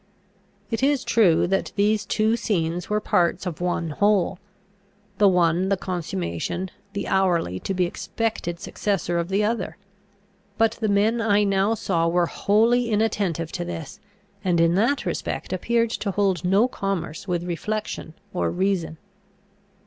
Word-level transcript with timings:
It 0.71 0.81
is 0.81 1.03
true, 1.03 1.45
that 1.45 1.71
these 1.75 2.07
two 2.07 2.35
scenes 2.35 2.89
were 2.89 2.99
parts 2.99 3.45
of 3.45 3.61
one 3.61 3.91
whole, 3.91 4.39
the 5.19 5.27
one 5.27 5.69
the 5.69 5.77
consummation, 5.77 6.71
the 6.93 7.07
hourly 7.07 7.59
to 7.59 7.73
be 7.75 7.85
expected 7.85 8.59
successor 8.59 9.19
of 9.19 9.29
the 9.29 9.43
other. 9.43 9.77
But 10.57 10.71
the 10.81 10.87
men 10.89 11.21
I 11.21 11.43
now 11.43 11.75
saw 11.75 12.07
were 12.07 12.25
wholly 12.25 12.89
inattentive 12.89 13.51
to 13.51 13.63
this, 13.63 13.99
and 14.43 14.59
in 14.59 14.73
that 14.73 15.05
respect 15.05 15.53
appeared 15.53 15.91
to 15.91 16.09
hold 16.09 16.43
no 16.43 16.67
commerce 16.67 17.27
with 17.27 17.43
reflection 17.43 18.15
or 18.33 18.49
reason. 18.49 18.97